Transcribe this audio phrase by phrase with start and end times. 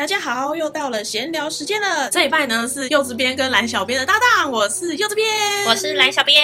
[0.00, 2.08] 大家好，又到了闲聊时间了。
[2.08, 5.28] 这一拜呢是柚子编跟蓝小编的搭档，我是柚子编，
[5.66, 6.42] 我是蓝小编。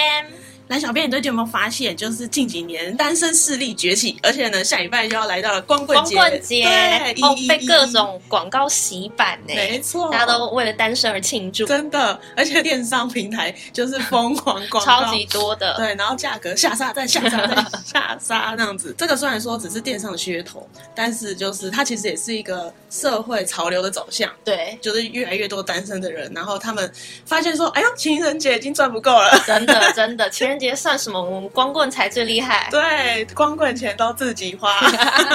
[0.67, 17.55] 蓝小编，你最近有没有发现，就是近几年单身势力崛起，而且呢，下礼拜就要来到了光棍节，光棍节对，哦，被各种广告洗版呢，没错，大家都为了单身而庆祝，真的，而且电商平台就是疯狂广告， 超级多的，对，然后价格下杀再下杀再
[17.85, 26.91] 下杀那样子，这个虽然说只是电商的噱头，但是就是它其实也是一个社会潮流的走向，对，就是越来越多单身的人，然后他们
[27.25, 31.21] 发现说，哎呦，情人节已经赚不够了，真的真的，情人节算什么？
[31.21, 32.67] 我们光棍才最厉害。
[32.71, 34.71] 对，光棍钱都自己花，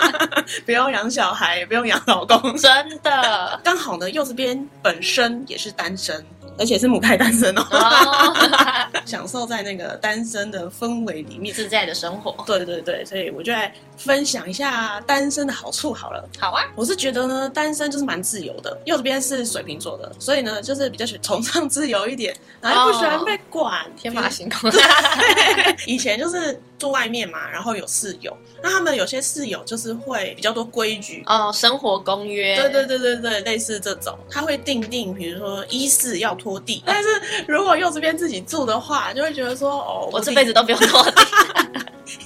[0.67, 2.57] 不用养小孩，也不用养老公。
[2.57, 2.71] 真
[3.03, 6.25] 的，刚好呢，柚子边本身也是单身。
[6.59, 7.65] 而且是母胎单身哦，
[9.12, 12.34] 享受在那个单身的氛围里面自在的生活。
[12.47, 16.27] 对对对，所以我就来分享一下单身的好处好了。
[16.39, 18.75] 好啊，我是觉得呢，单身就是蛮自由的。
[18.87, 24.70] 右边是水瓶座的，所以呢，就是比较喜崇尚自由一点，然后不喜欢被管，天马行空。
[25.86, 32.56] 以前就是住外面嘛，然后有室友，那他们有些室友就是会比较多规矩哦，生活公约。
[32.56, 37.08] 对对对对对，类似这种，他会定定，比如说一室要拖地，但是
[37.47, 41.12] 如果又这边自己住的话，就会觉得说哦，我这辈子都不用拖地。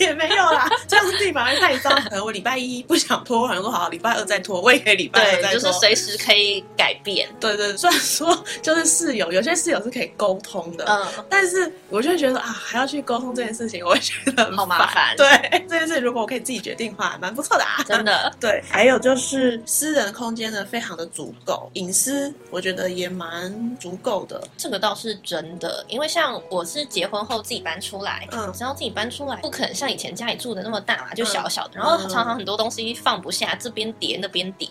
[0.00, 1.94] 也没有啦，这样地板会太脏。
[2.02, 7.28] 可能我礼拜一不想拖，好像说好，礼拜二再拖，我也可以礼拜二再拖，就是随时可以改变。
[7.38, 15.16] 对对，虽然说 就是室友，有些室友是可以沟通的，嗯，但是我就会觉得啊，还要去沟通这件事情，我会觉得好麻烦。
[15.16, 15.26] 对，
[15.68, 18.32] 这件事如果我可以自己决定的话，蛮不错的啊，真的。
[18.38, 24.42] 对，还有就是私人空间呢，非常的足够，隐私我觉得也蛮足够的。
[24.56, 34.68] 这个倒是真的，因为像我是结婚后自己搬出来，嗯，然后自己搬出来，不可能像以前家里住的那么大嘛，就小小的，然后常常很多东西放不下，这边叠那边叠。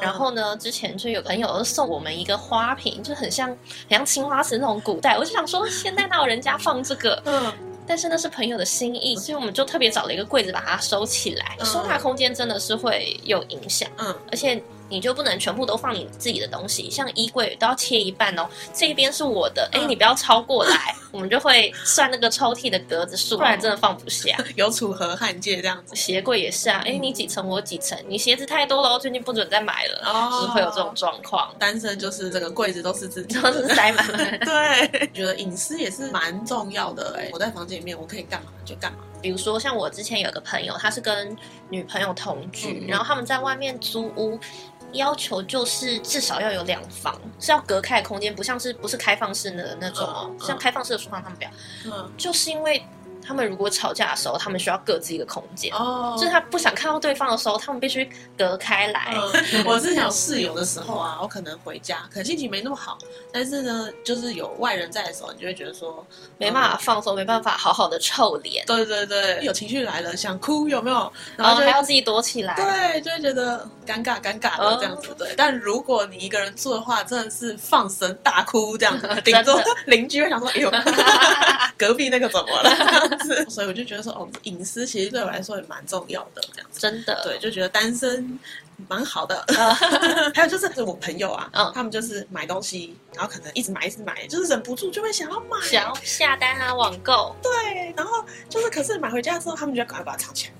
[0.00, 7.20] 然后呢，之前就有朋友送我们一个花瓶，就很像很像青花瓷那种古代，我就想说，现在哪有人家放这个？
[7.24, 7.52] 嗯，
[7.90, 11.56] 但是那是朋友的心意，所以我们就特别找了一个柜子把它收起来。
[11.64, 14.62] 收纳空间真的是会有影响，嗯，而且。
[14.90, 18.46] 你就不能全部都放你自己的东西，像衣柜都要切一半哦。
[18.74, 24.36] 这边是我的，哎、欸，你不要超过来，我们就会算那个抽屉的格子数，不然真的放不下。
[24.56, 26.82] 有楚河汉界这样子，鞋柜也是啊。
[26.84, 31.54] 哎、欸，你几层我几层，你鞋子太多了，最近不准再买了，哦、就是会有这种状况。
[31.58, 34.18] 单身就是这个柜子都是自己，都是塞满了。
[34.44, 37.16] 对，觉得隐私也是蛮重要的。
[37.16, 38.98] 哎，我在房间里面我可以干嘛就干嘛。
[39.22, 41.36] 比如说像我之前有个朋友，他是跟
[41.68, 44.38] 女朋友同居，然后他们在外面租屋。
[44.92, 51.50] 要求就是至少要有两房，是要隔开的空间，不像是不是开放式的那种哦，像开放式的书房他们不要，
[51.96, 52.84] 嗯，就是因为。
[53.26, 55.72] 他们如果吵架的时候，他们需要各自一个空间。
[55.74, 59.14] 哦，就是他不想看到对方的时候，他们必须隔开来。
[59.54, 62.98] 嗯、 我是想室友的时候啊，我可能回家，可能心情没那么好，
[63.32, 66.04] 但是呢，就是有外人在的时候，你就会觉得说
[66.38, 68.64] 没办法放松，嗯、没办法好好的臭脸。
[68.66, 71.12] 对对对，有情绪来了，想哭有没有？
[71.36, 72.54] 然后就、哦、还要自己躲起来。
[72.54, 75.08] 对，就会觉得尴尬尴尬的这样子。
[75.10, 80.70] 嗯、对，但如果你一个人住的话，真的是放声大哭这样子， 顶多邻居会想说：“哎呦，
[81.80, 82.70] 隔壁那个怎么了？
[83.48, 86.78] ”所以我就觉得说，哦，隐私其实对我来说也蛮重要的，这样子。
[86.78, 88.38] 真的，对，就觉得单身
[88.86, 89.42] 蛮好的。
[90.34, 97.34] 还有就是，我朋友啊，嗯，他们就是买东西，然后可能一直买，一直买，就是忍不住就会想要买，想要下单啊，网购。
[97.42, 100.52] 对，然后就是，可是买回家之后，他们就要赶快把它藏起来。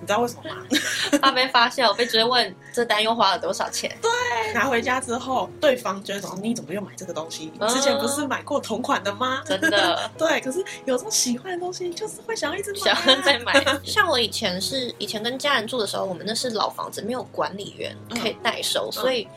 [0.00, 0.62] 你知道为什么吗？
[1.20, 3.90] 怕被发现，我被追问这单又花了多少钱？
[4.00, 7.52] 对，拿回家之后，对方就会说：“你怎么又买这个东西？
[7.58, 10.40] 你之前不是买过同款的吗？”真的， 对。
[10.40, 13.64] 可是有时候喜欢的东西，就是会想要一直买，想要再买。
[13.84, 19.28] 像我以前是以前跟家人住的时候，我们那是老房子，没有管理员可以代收，嗯、所以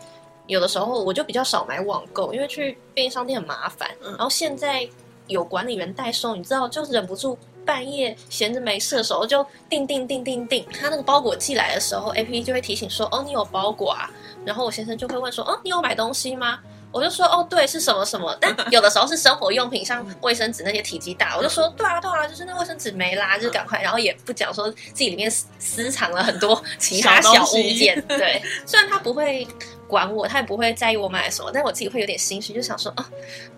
[0.47, 3.90] 有的时候我就比较少买网购，因为去便利商店很麻烦。
[4.03, 4.88] 嗯、然后现在
[5.28, 7.38] 有管理员代收，你知道，就是忍不住。
[7.71, 10.65] 半夜闲着没事的时候，就订订订订订。
[10.77, 14.11] 他那个包裹寄来的时候，APP 就会提醒说：“哦，你有包裹啊。”
[14.43, 16.59] 然后我先生就会问说：“哦，你有买东西吗？”
[16.91, 28.06] 我就说：“哦，对，是什么什么。”但有的时候是生活用品，像卫生纸那些体积大，我就说：“对啊，对啊，就是那卫生纸没啦，就赶快。”然后也不讲说自己里面私藏了很多其他小物件。
[28.06, 29.47] 对，虽然他不会
[29.88, 33.06] 管我，他也不会在意我买什么，但我自己会有点心虚，就想说：“哦，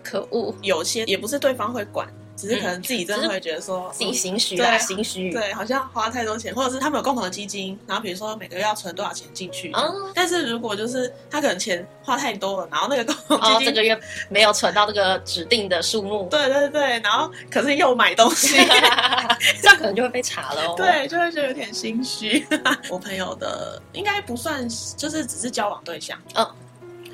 [0.04, 13.98] 可恶，有些也不是对方会管。”只是可能自己真的会觉得说自己心虚啊，心虚，对，好像花太多钱，或者是他们有共同的基金，然后比如说每个月要存多少钱进去，嗯，但是如果就是他可能钱花太多了，然后那个共同基金这个月
[14.28, 18.56] 没有存到这个指定的数目，对对对，然后可是又买东西
[19.62, 22.46] 这样可能就会被查了哦，对，就会觉得有点心虚。
[22.90, 26.46] 我朋友的应该不算，就是只是交往对象，嗯。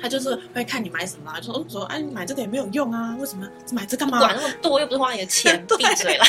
[0.01, 4.19] 他就是会看你买什么，就说说哎，你买这个也没有用啊，为什么买这干嘛？
[4.19, 6.25] 管那么多，又不是花你的钱， 闭嘴了。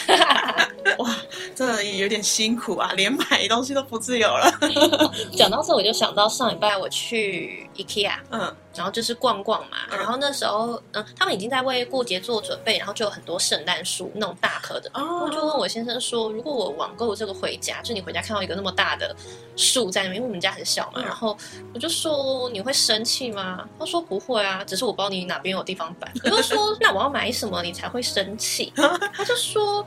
[0.99, 1.17] 哇，
[1.55, 4.53] 真的也有点辛苦啊，连买东西都不自由了。
[5.37, 8.55] 讲到这，我就想到上礼拜我去 IKEA，嗯。
[8.75, 14.91] 然后就是逛逛嘛，然后那时候，嗯，他们已经在为过节做准备，然后就有很多圣诞树，那种大棵的。
[14.95, 15.25] 哦。
[15.25, 19.15] 我就问我先生说，如果我网购这个回家，就你回家看到一个那么大的
[19.57, 21.37] 树在那边，因为我们家很小嘛，然后
[21.75, 23.69] 我就说你会生气吗？
[23.79, 26.13] 他说不会啊，只是我不知道你哪边有地方摆。
[26.25, 28.73] 我就说那我要买什么你才会生气？
[28.77, 29.87] 他就说。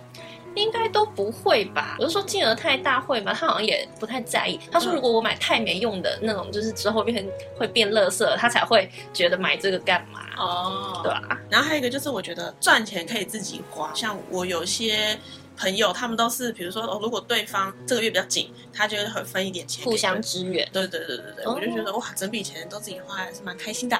[0.56, 1.96] 应该都不会吧？
[2.00, 3.34] 我就说金额太大会吗？
[3.34, 4.60] 他好像也不太在意。
[4.72, 10.22] 他说如果我买太没用的那种，就是之后变成会变垃圾，他才会觉得买这个干嘛？
[10.38, 11.40] 哦，对吧？
[11.50, 13.92] 然后还有一个就是，我觉得赚钱可以自己花。
[13.94, 15.18] 像我有些
[15.58, 20.68] 朋友，他们都是，比如说哦，如果对方这个月比较紧，他就会分一点钱，互相支援。
[20.74, 24.00] 对对对对对，我就觉得哇，整笔钱都自己花，还是蛮开心的。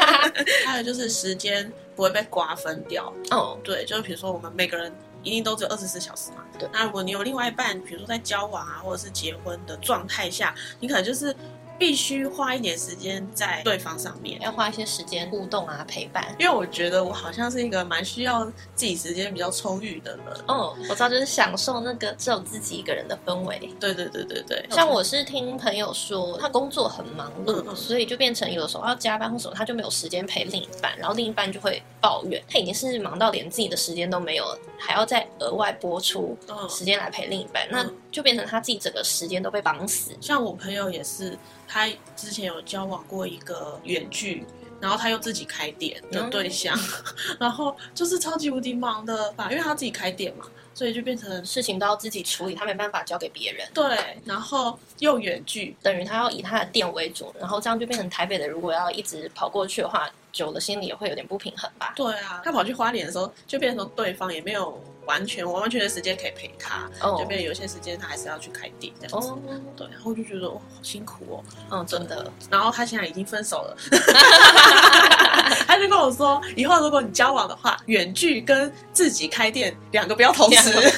[0.64, 3.12] 还有就是时间不会被瓜分掉。
[3.30, 4.92] 哦，对，就是比如说我们每个人。
[5.26, 6.44] 一定都只有二十四小时嘛？
[6.56, 6.68] 对。
[6.72, 11.34] 那如果你有另外一半，比如说在交往啊，或者是结婚的状态下，你可能就是。
[11.78, 16.24] 必须花一点时间在对方上面，要花一些时间互动啊，陪伴。
[16.38, 18.44] 因为我觉得我好像是一个蛮需要
[18.74, 20.26] 自己时间比较充裕的人。
[20.48, 23.58] 哦，我知道，就是享受那个只有自己一个人的氛围。
[23.78, 24.66] 对对对对对。
[24.70, 36.36] 像我是听朋友说，他工作很忙碌，嗯、所以就变成有的时候要加班或什么，他就没有时间陪另一半，然后另一半就会抱怨，他已经是忙到连自己的时间都没有了，还要再额外拨出
[36.68, 40.12] 时间来陪另一半，嗯、那就变成他自己整个时间都被绑死。
[40.20, 41.36] 像我朋友也是。
[41.66, 44.44] 他之前有交往过一个远距，
[44.80, 53.66] 然后他又自己开店的对象，嗯、 然后就是超级无敌忙的吧，因为他自己开店嘛，所以就变成事情都要自己处理，他没办法交给别人。
[53.74, 61.92] 对，然后又远距，等于他要以他的店为主，然后这样就变成台北的，如果要一直跑过去的话，久了心里也会有点不平衡吧。
[61.96, 64.82] 对啊，他跑去花莲的时候，就变成对方也没有。
[65.06, 66.88] 完全完完全全的时间可以陪他，
[67.18, 69.28] 这边有些时间他还是要去开店这样子。
[69.28, 69.38] Oh.
[69.76, 71.44] 对，然后我就觉得哇，好辛苦哦。
[71.70, 72.30] 嗯，真的。
[72.50, 73.76] 然后他现在已经分手了，
[75.66, 80.72] 他就跟我说，以后如果你交往的话，远距跟自己开店两个不要同时。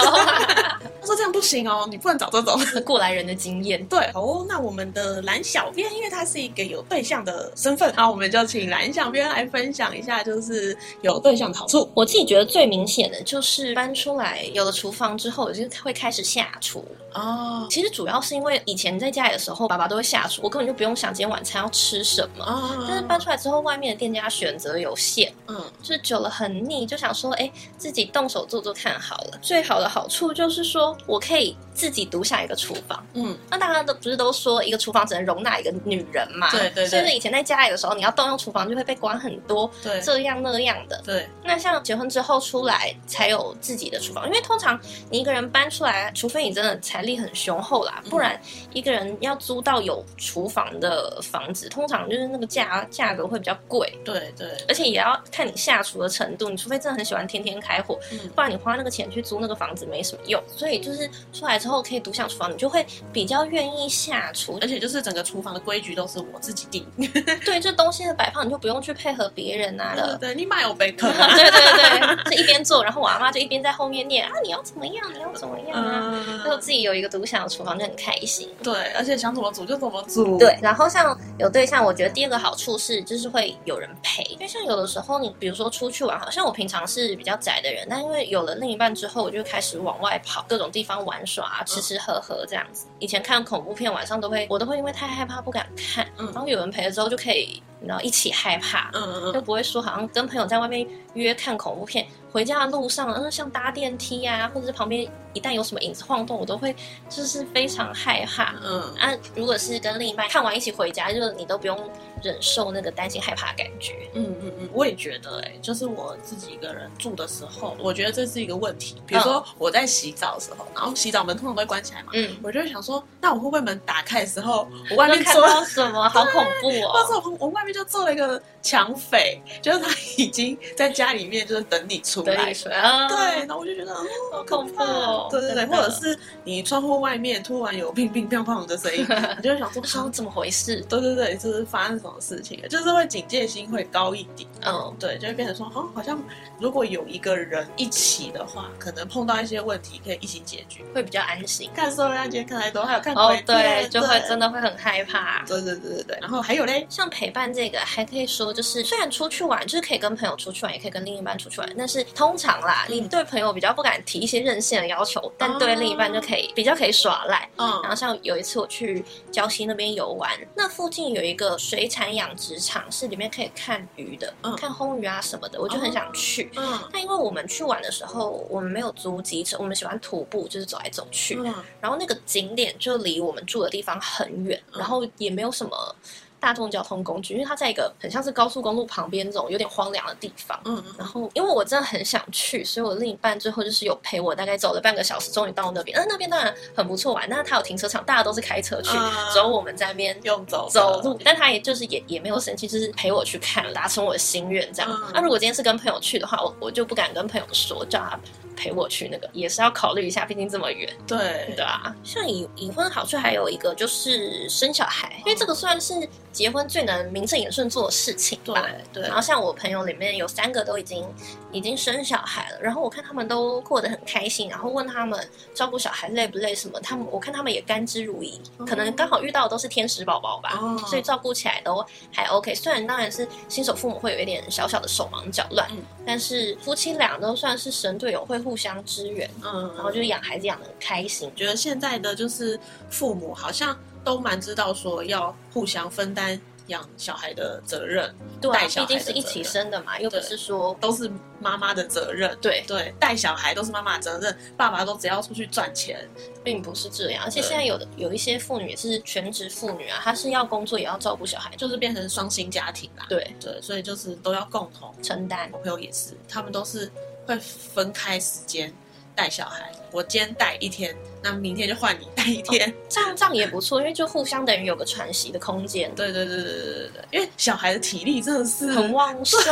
[1.01, 3.83] 他说这样不行哦，你不能找这种过来人的经验。
[3.87, 11.91] 对，哦，那我们的蓝小编，因为他是一个有对象的身份，那我们就请蓝小编来分享一下，就是有对象的好处。
[11.95, 13.95] 我自己觉得最明显的就是搬。
[13.99, 17.67] 出来有了厨房之后，我就会开始下厨哦。
[17.69, 22.45] 其实主要是因为以前在家里的时候，爸爸都会下厨，我根本就不用想今天晚餐要吃什么。
[22.45, 22.85] 哦。
[22.87, 29.39] 但是搬出来之后，外面的店家选择有限，嗯，就是久了很腻，就想说，哎，自己动手做做看好了。
[29.43, 33.39] 最好的好处就是说我可以自己独享一个厨房，嗯。
[33.49, 36.51] 那大家都不是都说一个厨房只能容纳一个女人嘛？
[36.51, 36.89] 对对对。
[36.89, 41.01] 所以以前在家里的时候，你要动用厨房就会被管很多，对，这样那样的。
[41.05, 41.29] 对。
[41.45, 44.79] 那像结婚之后出来才有自己的厨房，因为通常
[45.09, 48.39] 你一个人搬出来，除非你真的财力很雄厚啦，不然
[48.73, 53.97] 一个人要租到有厨房的房子，通常就是那个价价格会比较贵。
[54.05, 60.43] 对对，而且也要看你下厨的程度，你除非真的很喜欢天天开火，嗯，不然你花那个钱去租那个房子没什么用。
[60.49, 66.87] 所以就是出来之后可以独享厨房，你就会比较愿意下厨，而且就是整个厨房的规矩都是我自己定。
[67.45, 70.17] 对，这东西的摆放你就不用去配合别人啊了。
[70.19, 71.09] 对，对，你买有备课。
[71.09, 74.29] 对对对，就一边做，然后我阿妈就一边在后面念。
[74.29, 74.33] 啊！
[74.43, 75.05] 你要怎么样？
[75.15, 76.43] 你要怎么样啊？
[76.45, 78.49] 就、嗯、自己有一个独享的厨房就很开心。
[78.63, 80.37] 对，而且想怎么煮就怎么煮。
[80.39, 84.23] 对，然后像有对象，我觉得第二个好处是，就是会有人陪。
[84.25, 92.87] 因为像有的时候，你比如说出去玩，好像我平常是比较宅的人，但因为有了另一半之后，我就开始往外跑，各种地方玩耍，吃吃喝喝这样子。
[92.99, 96.07] 以前看恐怖片，晚上都会，我都会因为太害怕不敢看。
[96.19, 97.63] 嗯，然后有人陪了之后，就可以。
[97.87, 106.75] 然后一起害怕，嗯嗯嗯，就不会说好像跟朋友在外面约看恐怖片，回家的路上，嗯，像搭电梯啊，或者是旁边一旦有什么影子晃动，我都会
[107.09, 108.55] 就是非常害怕。
[108.65, 111.79] 嗯，啊，如果是跟另一半看完一起回家，就是你都不用
[112.23, 113.95] 忍受那个担心害怕的感觉。
[114.15, 119.01] 嗯嗯嗯，我也觉得、欸，哎，就是我自己一个人住的时候，我觉得这是一个问题。
[119.07, 126.09] 比如说我在洗澡的时候，然后洗澡门通常都会关起来嘛，嗯，我就会想说，那我会不会门打开的时候，我外面看到什么？
[126.09, 126.91] 好恐怖哦！
[126.93, 127.68] 或者我我外面。
[127.69, 132.53] 面就做了一个抢匪， 就是他已经在家里面就是等你出来。
[132.73, 135.29] 啊、对，然后我就觉得，哦，好恐怖哦。
[135.31, 139.07] 对对对，或者是你窗户外面突然有乒乒乓乓的声音，
[139.37, 140.81] 你就会想说，说怎么回事？
[140.89, 142.61] 对对对，就是发生什么事情？
[142.69, 144.49] 就是会警戒心会高一点。
[144.65, 146.19] 嗯，对，就会变成说，哦，好像
[146.59, 151.71] 如果有一个人一起的话，可能碰到一些问题可以一起解决，会比较安心。
[151.75, 155.45] 看所有案件看太多，还有看哦，对，就会真的会很害怕。
[155.47, 156.19] 对对对对对。
[156.21, 167.51] 然后还有嘞，像陪伴这个，还可以说就是，虽然出去玩就是可以跟朋友出去玩，也可以跟另一半出去玩，但是通常啦，你对朋友比较不敢提一些任性的要求，但对另一半就可以比较可以耍赖。
[167.57, 167.69] 嗯。
[167.83, 176.53] 然后像有一次我去礁溪那边游玩，那附近有一个水产养殖场，是里面可以看鱼的，看红鱼啊什么的，我就很想去。
[176.55, 176.79] 嗯。
[176.93, 181.35] 但因为我们去玩的时候，我们没有租机车，我们喜欢徒步，就是走来走去。
[181.41, 181.53] 嗯。
[181.81, 185.97] 然后那个景点就离我们住的地方很远，然后也没有什么。
[186.41, 190.59] 大众交通工具，因为它在一个很像是高速公路旁边这种有点荒凉的地方。
[190.65, 195.99] 嗯嗯，然后因为我真的很想去，所以我另一半最后就是有陪我，大概走了半个小时，终于到那边。
[195.99, 198.91] 嗯，那边当然很不错玩，但是它有停车场，大家都是开车去，
[199.33, 201.19] 只有、嗯、我们在那边用走走路。
[201.25, 204.91] 但他也就是也也没有生气，就是陪我去看，达成我的心愿这样。
[205.13, 208.19] 那、嗯啊、如果今天是跟朋友去的话，我我就不敢跟朋友说，叫他
[208.57, 210.89] 陪我去那个，也是要考虑一下，毕竟这么远。
[211.07, 216.09] 对对啊，像已已婚好处还有一个就是生小孩，因为这个算是。
[216.39, 219.09] 结婚最能名正言顺做的事情吧，对对。
[219.09, 221.05] 然后像我朋友里面有三个都已经
[221.51, 225.19] 已经生小孩了，然后我看他们都过得很开心，然后问他们
[225.53, 232.55] 照顾小孩累不累什么，他们我看他们也甘之如饴，可能刚好遇到的都是天使宝宝吧，哦、所以照顾起来都还 OK。
[232.55, 241.29] 虽然当然是新手父母会有一点小小的手忙脚乱，嗯、但是夫妻俩都算是神队友，会互相支援，嗯，然后就是养孩子养的很开心。
[241.35, 242.57] 觉得现在的就是
[242.89, 243.77] 父母好像。
[244.09, 252.35] 都蛮知道说要互相分担养小孩的责任，对，毕竟是一起生的嘛，又不是说都是妈妈的责任。
[252.41, 256.09] 对对，带小孩都是妈妈的责任，爸爸都只要出去赚钱，
[256.43, 257.23] 并不是这样。
[257.23, 263.05] 而且现在有的有一些妇女也是全职妇女啊，她是要工作也要照顾小孩，就是变成双薪家庭啦。
[263.11, 265.51] 对对，所以就是都要共同承担。
[265.53, 266.91] 我朋友也是，他们都是
[267.27, 268.73] 会分开时间
[269.19, 269.69] 带小孩。
[269.91, 275.93] 我今天带一天，那明天就换你带一天，哦、这样这样也不错，因为就互相等于有个喘息的空间。
[275.97, 279.43] 对对对对对对对，因为小孩的体力真的是很旺 盛，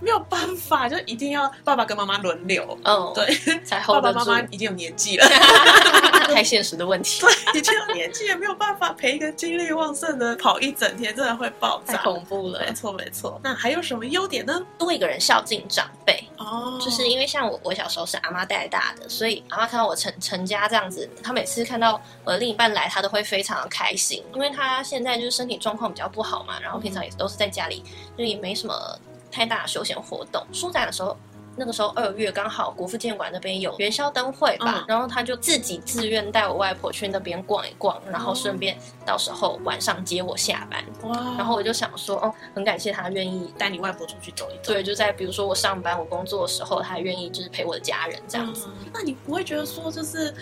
[0.00, 2.76] 没有办法，就一定要爸爸跟妈妈轮流。
[2.84, 3.32] 嗯，对，
[3.64, 5.24] 才 hold 爸爸妈妈已经有年纪了，
[6.28, 7.20] 太现实的问题。
[7.20, 12.60] 对，已经有年纪也没有办法陪一个精力旺盛的跑一整天，真的会爆炸，太恐怖了。
[12.60, 14.64] 没错没错，那还有什么优点呢？
[14.78, 27.82] 多一个人孝敬长辈哦，就是因为像我，我小时候是阿妈带大的，所以阿妈看到我成成家这样子，她每次看到我的另一半来，她都会非常的开心，因为她现在就是身体状况比较不好嘛，然后平常也都是在家里，
[28.16, 28.98] 就也没什么
[29.30, 30.44] 太大的休闲活动。
[30.52, 31.16] 舒展的时候。
[31.58, 40.84] 那个时候二月刚好国父纪念馆那边有元宵灯会吧，嗯、然后他就自己自愿带我外婆去那边逛一逛，然后顺便到时候晚上接我下班。
[41.02, 41.34] 哇！
[41.36, 44.72] 然后我就想说，哦，很感谢他愿意带你外婆出去走一走。
[44.72, 48.68] 对，就在比如说我上班我工作的时候，他愿意就是陪我的家人这样子。
[48.68, 50.32] 嗯、那你不会觉得说就是？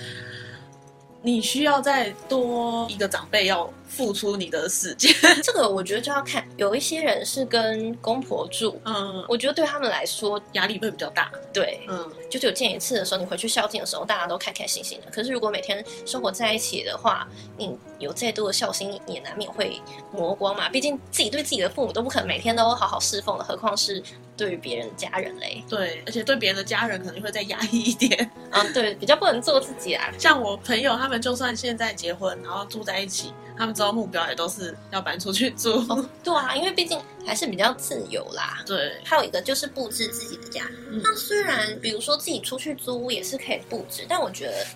[1.22, 5.12] 你需要再多一个长辈要付出你的时间，
[5.42, 15.10] 这个我觉得就要看，有一些人是跟公婆住，嗯，我觉得对他们来说压力会比较大，对，嗯，就是有见一次的时候，你回去孝敬的时候，大家都开开心心的。
[15.10, 17.28] 可是如果每天生活在一起的话，
[17.58, 19.80] 你有再多的孝心，也难免会
[20.12, 20.68] 磨光嘛。
[20.68, 24.02] 毕竟自己对自己的父母都不可能每天都好好侍奉的，何况是
[24.36, 25.64] 对于别人的家人嘞？
[25.68, 30.10] 对，而且对别人的家人可能会再压抑一点， 嗯，对，比较不能做自己啊。
[30.18, 31.16] 像我朋友他们。
[31.26, 35.72] 就算现在结婚，然后住在一起，他们之后目标也都是要搬出去住。
[35.88, 38.62] 哦，对啊，因为毕竟还是比较自由啦。
[38.66, 40.68] 对，还有一个就是布置自己的家。
[40.90, 44.66] 嗯，那虽然比如说自己出去租屋也是可以布置，但我觉得。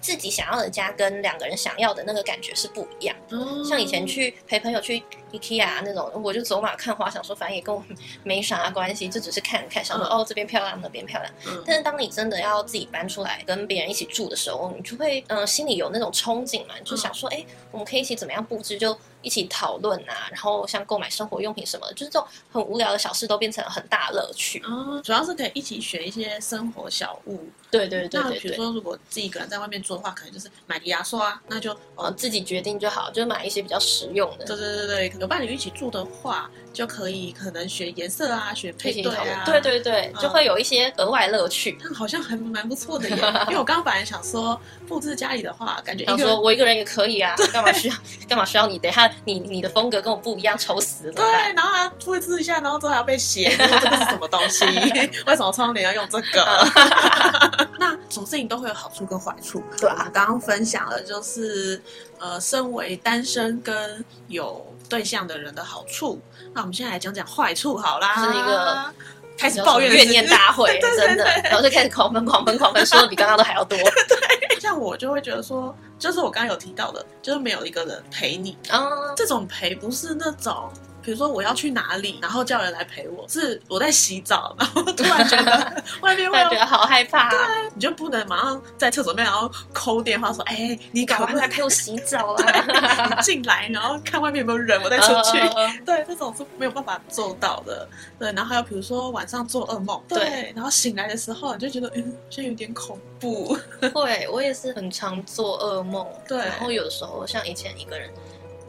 [0.00, 3.36] 自己想要的家跟两个人想要的那个感觉是不一样的。
[3.36, 5.02] 嗯、像以前去陪朋友去
[5.32, 7.82] IKEA 那种，我就走马看花，想说反正也跟我
[8.22, 11.32] 没啥关系，就只是看看，想说、嗯、哦这边漂亮，那边漂亮。
[11.46, 18.96] 嗯、但是当你真的要自己搬出来跟别人一起住的时候，你就会嗯、呃、心里有那种憧憬嘛，就想说哎、嗯，我们可以一起怎么样布置就。
[19.22, 24.58] 一起讨论啊，然后像购买生活用品什么的，就是这种很无聊的小事都变成了很大乐趣。
[24.60, 27.46] 哦，主要是可以一起学一些生活小物。
[27.70, 34.44] 对对对对，那比如说，如果自己一个人在外面住的话，可能就是买个牙刷，那就呃自己决定就好，就买一些比较实用的。
[34.44, 39.44] 对对对对，有伴侣一起住的话，就可以可能选颜色啊，选配对啊。
[39.46, 41.78] 对对对，就会有一些额外乐趣。
[41.82, 47.94] 那好像还蛮不错的耶， 因为我刚刚本来想说布置家里的话，感觉一个说我一个人也可以啊，干嘛需要
[48.28, 48.78] 干嘛需要你？
[48.78, 51.12] 等下你你的风格跟我不一样，丑死了。
[51.12, 51.24] 对，
[51.54, 54.64] 然后还要复制一下，然后之后还要被写，这个是什么东西？
[55.26, 57.59] 为什么窗帘要用这个？
[57.78, 60.10] 那什么事情都会有好处跟坏处，对啊。
[60.12, 61.80] 刚刚分享了就是
[62.18, 66.20] 呃，身为单身跟有对象的人的好处。
[66.52, 68.92] 那我们现在来讲讲坏处好啦，是一个。
[69.38, 73.78] 开始抱怨怨念大会， 真的，然后就开始狂喷狂喷狂喷，说的比刚刚都还要多。
[74.06, 78.86] 对，像我就会觉得说，就是我刚刚有提到的，就是没有一个人陪你啊，
[79.16, 80.70] 这种陪不是那种。
[81.10, 87.38] 比如说我要去哪里，然后叫人来陪我，是我在洗澡，然后 突然觉得 外面会觉得好害怕，对，
[87.74, 95.38] 你就不能马上在厕所面，然后抠电话说，哎、欸，你赶快来陪我洗澡啊， 进来，然后看外面有没有人，我再出去。
[95.40, 97.88] Uh, 对，这种是没有办法做到的。
[98.16, 103.58] 对，然后还有比如说晚上做噩梦，对，对，然后醒来的时候你就觉得，嗯，现在有点恐怖。
[103.92, 108.08] 会，我也是很常做噩梦，对，然后有的时候像以前一个人。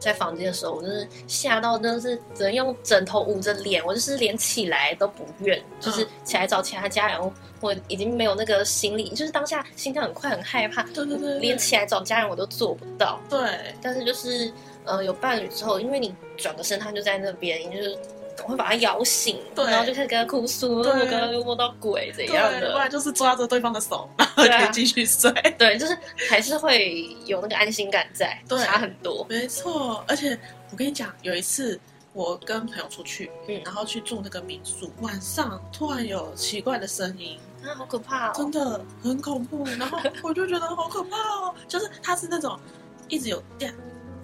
[0.01, 13.21] 在房间的时候，我就是吓到，真的是只能用枕头捂着脸，我就是连起来都不愿，就是起来找其他家人，我已经没有那个心理，就是当下心跳很快，很害怕，对对对，连起来找家人我都做不到。
[13.29, 14.51] 对，但是就是
[14.83, 17.95] 呃有伴侣之后，因为你转个身，他就在那边，你就是。
[18.43, 25.31] 会把他摇醒，对，然后就开始跟他哭诉，我刚刚又摸到鬼怎样的，不然就是抓着对方的手，然后可以继续睡。
[25.31, 25.97] 对，啊、对，就是
[26.29, 29.25] 还是会有那个安心感在，对，差很多。
[29.29, 30.37] 没错，而且
[30.71, 31.79] 我跟你讲，有一次
[32.13, 39.63] 我跟朋友出去，嗯，然后去住那个民宿，晚上突然有奇怪的声音，啊，好可怕哦，真的很恐怖。
[39.79, 42.59] 然后我就觉得好可怕哦，就是它是那种
[43.07, 43.69] 一直有掉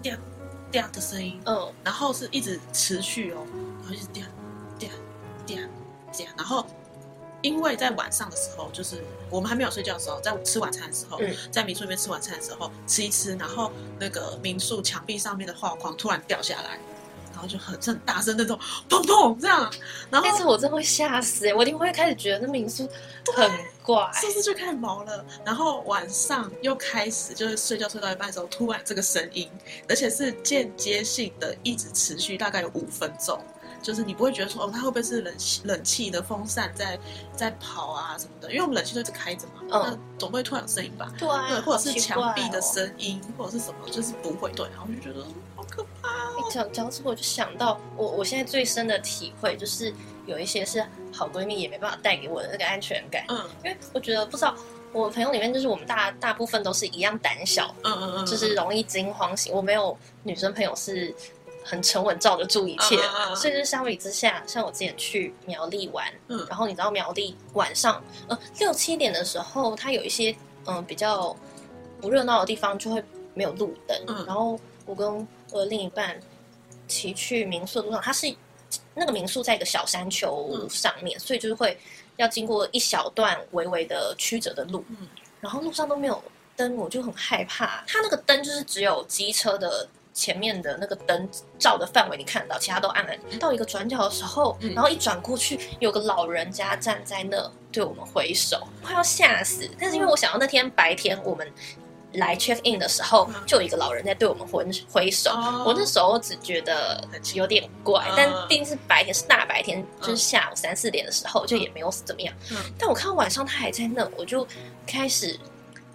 [0.02, 0.16] 掉
[0.72, 3.38] 掉的声音，嗯，然后是一直持续哦。
[3.88, 4.28] 然后一直点
[4.78, 4.92] 点
[5.46, 5.70] 点
[6.12, 6.66] 点，然后
[7.42, 16.78] 因为在晚上的时候，就是我们还没有睡觉的时候，在吃晚餐的时候，嗯、在民宿里面吃晚餐的时候，吃一吃，然后那个民宿墙壁上面的画框突然掉下来，
[17.32, 19.72] 然后就很很大声那种砰砰这样，
[20.10, 22.90] 然后那次我真的会吓死，我一定会开始觉得那民宿
[23.34, 23.50] 很
[23.84, 25.26] 怪，是不是就开始毛了？
[25.46, 29.50] 然后晚上又开始就是睡觉睡到一半的时候，突然这个声音，
[29.88, 33.40] 而且是间接性的，一直持续大概有五分钟。
[33.82, 37.00] 就是你不会觉得说哦，它会不会是冷气冷气的风扇在
[37.36, 38.50] 在跑啊什么的？
[38.50, 41.12] 因为我们冷气都一直开着嘛，嗯，那总不会突然有声音吧？
[41.18, 44.52] 对啊，对，或者是墙壁的声音，哦，或者是什么，就是不会。
[44.52, 46.36] 对，然后我就觉得好可怕哦。
[46.38, 49.94] 你讲讲之后，我就想到我我现在最深的体会就是
[50.26, 53.24] 有一些是好闺蜜也没办法带给我的那个安全感。
[53.30, 54.56] 嗯，因为我觉得不知道
[54.92, 59.54] 我朋友里面就是我们大大部分都是一样胆小，嗯嗯嗯，就是容易惊慌型。
[59.54, 61.14] 我没有女生朋友是。
[61.68, 62.96] 很沉稳，罩得住一切。
[62.96, 70.32] Uh, uh, uh, 所以就是相比之下，像我之前去苗栗玩，嗯，然后你知道苗栗晚上，呃，六七点的时候，它有一些
[70.66, 71.36] 嗯、呃、比较
[72.00, 73.04] 不热闹的地方就会
[73.34, 74.02] 没有路灯。
[74.08, 76.18] 嗯，然后我跟我的另一半
[76.88, 78.34] 骑去民宿的路上，它是
[78.94, 81.78] 那个民宿在一个小山丘上面，嗯、所以就是会
[82.16, 84.86] 要经过一小段微微的曲折的路。
[84.88, 85.10] 嗯，
[85.42, 86.24] 然后路上都没有
[86.56, 87.84] 灯，我就很害怕。
[87.86, 89.86] 它那个灯就是只有机车的。
[90.18, 93.40] 前面的那个灯照的范围你看得到，其他都暗暗。
[93.40, 99.70] 到一个转角的时候，然后一转过去，有个老人家站在那对我们挥手，快要吓死。
[99.80, 101.48] 但是因为我想到那天白天我们
[102.14, 105.30] 来 check in 的时候，就有一个老人在对我们挥挥手，
[105.64, 108.04] 我那时候只觉得有点怪。
[108.18, 112.34] 但毕竟是白天，是大白天，就是下午三四点的时候，就也没有怎么样。
[112.76, 114.48] 但我看到晚上他还在那，我就
[114.88, 115.40] 开始。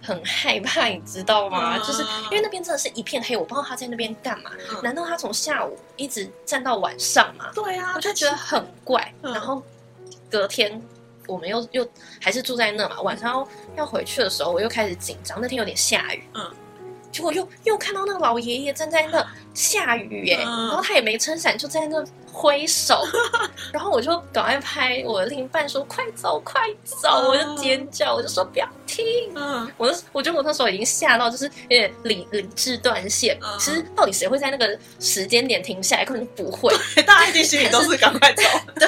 [0.03, 1.77] 很害怕，你知道吗？
[1.77, 4.51] 嗯、就是因为那边真的是一片黑，我不知道他在那边干嘛。
[4.69, 7.49] 嗯、难道他从下午一直站到晚上吗？
[7.55, 9.13] 对啊，我就觉得很怪。
[9.21, 9.63] 嗯、然后
[10.29, 10.81] 隔天
[11.25, 11.87] 我们又又
[12.21, 15.39] 还是住在那嘛，晚上要，回去的时候，我又开始紧张。
[15.41, 16.51] 那天有点下雨，嗯，
[17.11, 22.03] 结果又又看到那个老爷爷站在那下雨耶，嗯、然后他也没撑伞，就在那。
[22.33, 23.05] 挥手，
[23.71, 29.05] 然后我就赶快拍我的另一半说：“快走，快走！”我就尖叫，我就说：“不要停！”
[29.37, 33.39] 嗯，我就我觉得我那时候已经吓到，就是有点理理智断线。
[33.59, 36.03] 其实到底谁会在那个时间点停下来？
[36.03, 36.73] 可能不会，
[37.05, 38.41] 大家一定心里都是赶快走。
[38.75, 38.87] 对，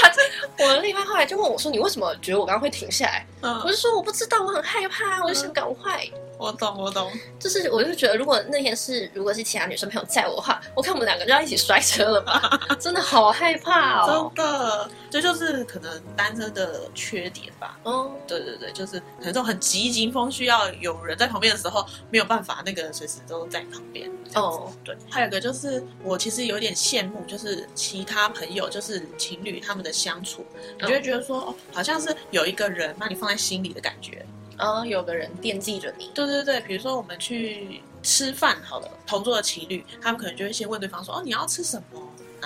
[0.00, 6.02] 他我的另一半后来就问我说：“你为什么觉得我刚刚会停下来？”嗯，我就说：“我不知道，我很害怕，我就想赶快。”
[6.38, 17.76] 我懂，我懂，就是我就觉得，如果那天是如果是其他女生朋友载我的话，我看我们两个就要一起摔车了吧，真的好害怕哦，真的，这就是可能单身的缺点吧。
[17.84, 24.08] 嗯，对对对，就是可能这种很急急风需要有人在旁边的时候，没有办法那个随时都在旁边。
[24.34, 30.46] 哦，对，还有一个就是我其实有点羡慕，就是其他朋友就是情侣他们的相处，
[30.80, 34.24] 你就会觉得说，哦，好像是有一个人把你放在心里的感觉。
[34.58, 36.10] 啊、哦，有个人惦记着你。
[36.14, 42.00] 对对对，比如说我们去吃饭好了，同桌的情侣，他们可能就会先问对方说：“哦，你要吃什么？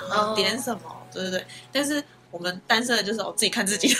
[0.08, 1.46] 然后点什么？”哦、对对对。
[1.72, 3.92] 但是我们单身的就是我自己看自己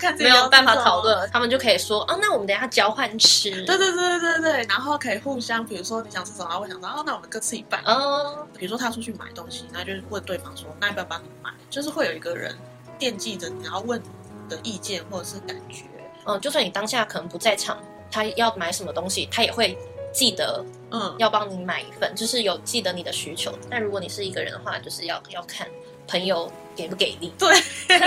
[0.00, 12.52] 看自己没有办法讨论，他们就可以说：“哦，那我们等一下交换吃。”对对对对对，然后可以互相，比如说你想吃什么，我想说：“哦，那我们各吃一半。”哦，比如说他出去买东西，然后就是问对方说：“那要不要帮你买？”就是会有一个人
[12.98, 15.84] 惦记着你，然后问你的意见或者是感觉。
[16.26, 17.78] 嗯，就算你当下可能不在场，
[18.10, 19.78] 他要买什么东西，他也会
[20.14, 23.52] 记得，嗯，要帮你买一份，就是有记得你的需求。
[23.68, 25.68] 但如果你是一个人的话，就是要要看
[26.06, 27.32] 朋友给不给力。
[27.36, 27.52] 对，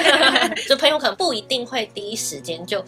[0.67, 2.83] 就朋友可能不一定会第一时间就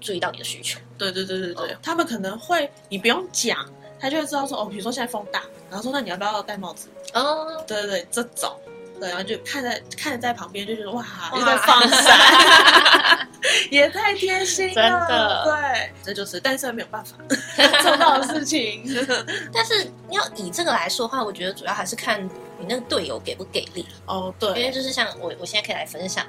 [0.00, 0.78] 注意到你的需求。
[0.98, 3.64] 对对对对对，嗯、他们可能会你不用讲，
[4.00, 6.88] 他就会知道说，哦，比如说现在风大，然后说那你要不要戴帽子？
[7.14, 8.52] 哦，对对对，这种。
[8.98, 11.04] 对，然后就看在看在旁边，就觉得哇，
[11.34, 13.28] 又在放闪，
[13.70, 15.44] 也太贴心了，真的。
[15.44, 17.16] 对，这就是但是没有办法
[17.82, 18.84] 做到的事情。
[19.52, 22.24] 但是要以这个来说的话，我觉得主要还是看
[22.58, 23.86] 你那个队友给不给力。
[24.06, 26.24] 哦，对，因为就是像我，我现在可以来分享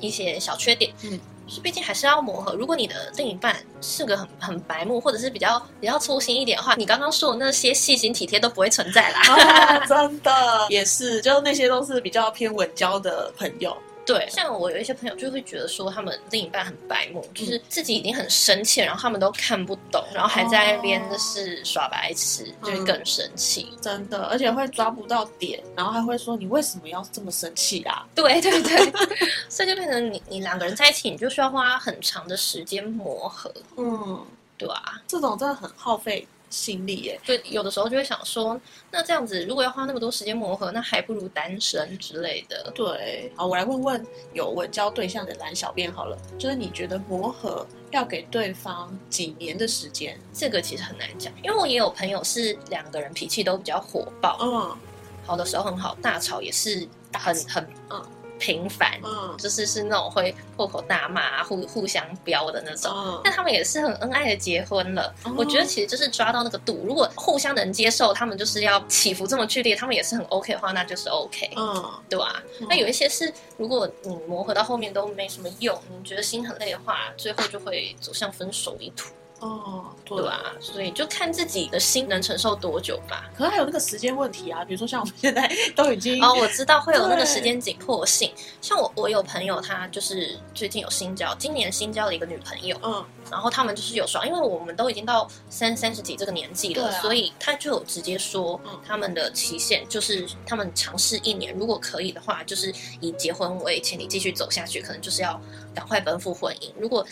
[0.00, 0.92] 一些小缺点。
[1.02, 1.20] 嗯。
[1.48, 2.54] 是，毕竟还是要磨合。
[2.54, 9.20] 如果你的另一半是个很很白目，或者是比较比较粗心一点的话，你刚刚说的那些细心体贴都不会存在啦。
[9.78, 10.32] 啊，真的
[10.68, 13.76] 也是，就那些都是比较偏稳交的朋友。
[14.06, 23.68] 对，像我有一些朋友就会觉得说，他们另一半很白目，就是自己已经很生气，然后他们都看不懂，然后还在那边就是耍白痴，哦、就会更生气。
[23.80, 28.06] 真的，而且会抓不到点，然后还会说你为什么要这么生气啊？
[28.14, 28.92] 对 对对，
[29.50, 33.52] 所以就变成你你两个人在一起，你就需要花很长的时间磨合。
[33.76, 34.24] 嗯，
[34.56, 36.26] 对啊，这种真的很耗费。
[36.48, 42.70] 心力耶，对，有的时候就会想说，那这样子如果要花那么多时间磨合，那还不如单身之类的。
[42.74, 50.18] 对，好，我来问问有稳交对象的蓝小编好了，就是你觉得磨合要给对方几年的时间？
[50.32, 54.76] 这个其实很难讲，因为我也有朋友是两个人脾气都比较火爆，嗯，
[55.24, 58.06] 好的时候很好，大吵也是很很嗯。
[58.38, 62.92] 频繁，嗯，就是是那种会破口大骂、互互相飙的那种。
[62.94, 65.14] 嗯，但他们也是很恩爱的结婚了。
[65.24, 72.42] 嗯，我觉得其实就是抓到那个度，如果互相能接受，他们就是要起伏这么剧烈，他们也是很 OK 的话，那就是 OK，嗯，对吧？
[72.60, 79.08] 嗯，那有一些是，如果你磨合到后面都没什么用，你觉得心很累的话，最后就会走向分手一途。
[79.46, 80.52] 哦，对吧？
[80.60, 83.30] 所以就看自己的心能承受多久吧。
[83.36, 88.32] 可是还有那个时间问题啊，比如说像我们现在 都已经哦，我知道会有那个时间紧迫性。
[88.60, 92.78] 像我，我有朋友，他就是最近有新交，今年新交了一个女朋友。
[92.82, 93.04] 嗯。
[93.28, 105.40] 然后他们就是有说，因为我们都已经到三三十几这个年纪了，啊、所以他就有直接说，他们的期限就是他们尝试一年，如果可以的话，就是以结婚为前提继续走下去，可能就是要
[105.76, 106.70] 赶快奔赴婚姻。
[106.78, 107.06] 如果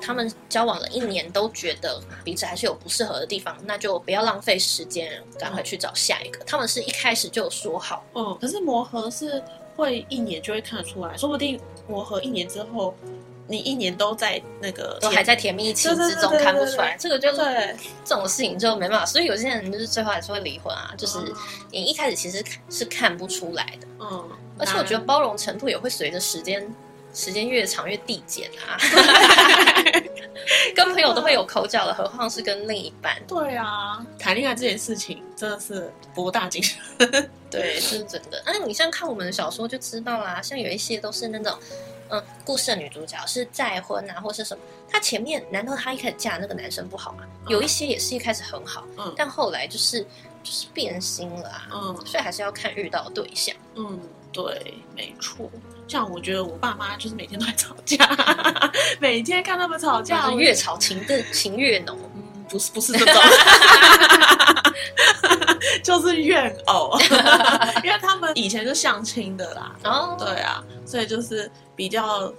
[0.00, 6.44] 他们交往了一年都觉得彼此还是有不适合的地方，那就不要浪费时间，赶快去找下一个。
[6.44, 9.42] 他们是一开始就有说好，嗯，可是磨合是
[9.74, 12.94] 会一年就会看得出来，说不定磨合一年之后。
[13.46, 19.04] 你一年都在那个都还在甜蜜期之中，看不出来，这个就是这种事情就没办法。
[19.04, 21.18] 所以有些人就是最后还是会离婚啊，就是
[21.70, 23.86] 你一开始其实是看不出来的。
[24.00, 26.66] 嗯，而且我觉得包容程度也会随着时间
[27.14, 28.76] 时间越长越递减啊。
[30.74, 33.16] 跟朋友都会有口角的，何况是跟另一半？
[33.26, 36.78] 对啊，谈恋爱这件事情真的是博大精深。
[37.50, 38.42] 对，是真的。
[38.44, 41.56] 那你像看我们的小说就知道啦，像有一些都是那种。
[42.10, 44.62] 嗯，故事的女主角是再婚啊，或是什么？
[44.90, 47.24] 她前面难道她一开始嫁那个男生不好吗？
[47.46, 50.02] 嗯、有一些也是一开始很好，嗯，但后来就是
[50.42, 53.56] 就是变心了啊，嗯，所以还是要看遇到的对象。
[53.76, 53.98] 嗯，
[54.30, 55.50] 对，没错。
[55.86, 57.96] 像我觉得我爸妈就是每天都在吵架，
[59.00, 61.98] 每天看他们吵架，越吵情的情越浓。
[62.14, 63.22] 嗯，不是不是这种，
[65.82, 66.96] 就是怨偶，
[67.84, 69.74] 因为他们以前是相亲的啦。
[69.84, 71.50] 哦，对啊，所以就是。
[71.76, 72.32] 比较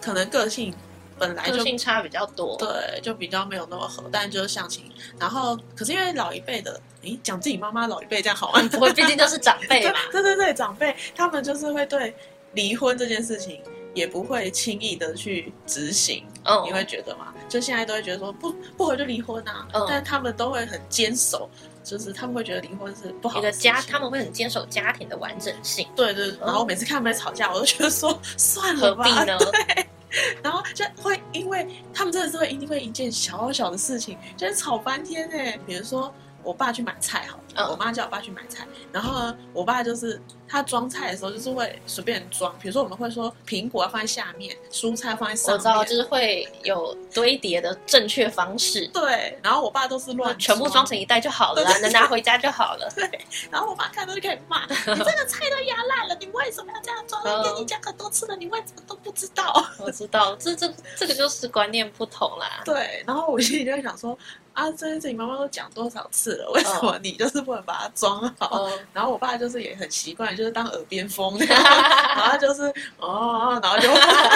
[0.00, 0.74] 可能个性
[1.18, 4.90] 本来就个性差比较多，对，就比较没有那么合，但就是相亲。
[5.18, 8.62] 然后可是因为老一辈的，诶，讲自己妈妈老一辈这样好吗？
[8.72, 9.98] 不会，毕竟都是长辈嘛。
[10.10, 12.16] 对对对，长辈他们就是会对
[12.54, 13.60] 离婚这件事情
[13.94, 16.24] 也不会轻易的去执行。
[16.44, 17.34] 嗯，你会觉得吗？
[17.48, 21.48] 就现在都会觉得说不不合就离婚啊，嗯，但他们都会很坚守。
[21.82, 25.88] 就是他们会觉得离婚是不好的，一个家，他们会很坚守家庭的完整性。
[25.96, 29.38] 对对，然后每次看他们在吵架，我都觉得说算了吧，何必呢？
[29.50, 29.86] 对，
[30.42, 35.58] 然后就会因为他们真的是会因为一件小小的事情，就是吵翻天哎。
[35.66, 48.84] 比如说我爸去买菜好，嗯、我妈叫我爸去买菜，然后呢，我爸就是他装菜的时候就是会随便装，比如说我们会说苹果要放在下面，蔬菜放在上面，我知道就是会有堆叠的正确方式。
[48.88, 52.92] 对，然后我爸都是乱，全部装成一袋就好了，能拿回家就好了。
[52.96, 53.08] 对，
[53.48, 57.22] 然后我爸看到就可以骂： “你这个菜都压烂了，你为什么要这样装？
[57.44, 62.62] 跟你讲很多次了，你为什么都不知道？”我知道，这这这个就是观念不同啦。
[62.64, 64.18] 对，然后我心里就会想说。
[64.52, 68.72] 啊，这件事情妈妈都讲多少次了，为什么你就是不能把它装好？Oh.
[68.92, 72.62] 然后我爸就是也很习惯，就是当耳边风， 然后就是
[72.98, 73.88] 哦，然后就，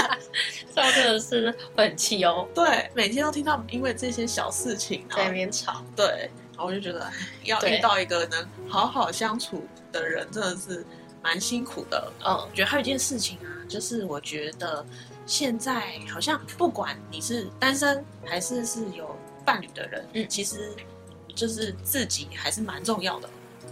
[0.74, 2.46] 这样真的是会很气哦。
[2.54, 5.82] 对，每天都听到因为这些小事情在那边吵。
[5.96, 7.10] 对，然后我就觉得
[7.42, 10.86] 要遇到一个能好好相处的人，真的是
[11.22, 12.12] 蛮辛苦的。
[12.24, 14.86] 嗯，我觉得还有一件事情啊，就是我觉得
[15.26, 19.14] 现在好像不管你是单身还是是有。
[19.44, 20.72] 伴侣的人，嗯，其实
[21.34, 23.28] 就是自己还是蛮重要的，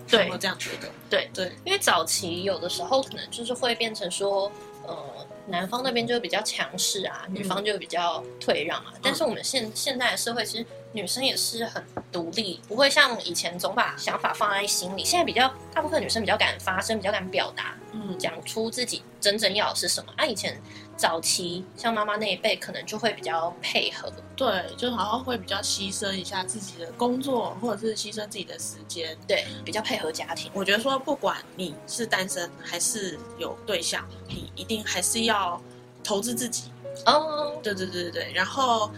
[0.08, 1.30] 对，我这样觉得，对。
[1.32, 4.50] 对，因为早期有的时候可能就是会变成说，
[4.86, 8.92] 呃，男方那边就比较强势啊，女方就比较退让啊。
[9.02, 15.04] 但是我们现现在的社会，其实女生也是很独立，不会像以前总把想法放在心里。
[15.04, 20.12] 现在比较大部分女生比较敢发声，比较敢表达，嗯，讲出自己真正要的是什么。
[20.16, 20.60] 啊，以前。
[20.94, 30.48] 早期像妈妈那一辈，可能就会比较配合，对，就好像会比较牺牲一下自己的工作，或者是牺牲自己的时间，对，比较配合家庭。
[30.54, 35.60] 我觉得说，不管你是单身还是有对象，你一定还是要
[36.04, 36.70] 投资自己。
[37.06, 38.88] 哦，对对对对对，然后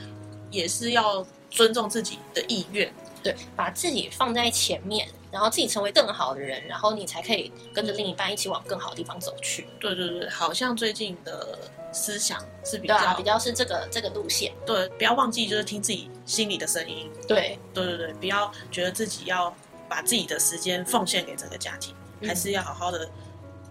[0.51, 5.09] 也是要尊重自己的意愿，对，把自己放在前面。
[5.31, 9.67] 然后自己成为更好的人，然后你才可以跟着另一半一起往更好的地方走去。
[9.81, 11.59] 对对对，好像最近的
[11.93, 14.53] 思想是比较、啊、比较是这个这个路线。
[14.65, 17.11] 对，不要忘记就是听自己心里的声音。
[17.27, 19.53] 对对对对，不要觉得自己要
[19.89, 23.11] 把自己的时间奉献给整个家庭，嗯、还是要好好的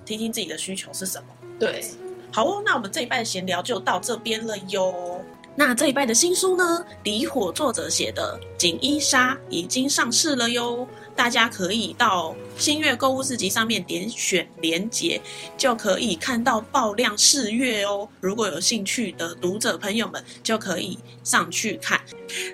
[0.03, 1.27] 听听自己的需求是什么。
[1.57, 1.81] 对，
[2.29, 5.12] 好哦，那我们这一半闲聊就到这边了哟。
[5.55, 15.21] 那这一拜的新书呢，离火作者写的《锦衣纱》已经上市了哟，大家可以到新月购物市集上面点选连结，
[15.55, 18.09] 就可以看到爆量试阅哦。
[18.19, 22.01] 如果有兴趣的读者朋友们，就可以上去看。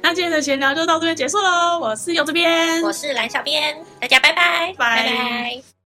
[0.01, 5.69] 那今天的闲聊就到这边结束喽，我是柚这边，我是蓝小编，大家拜拜，拜拜。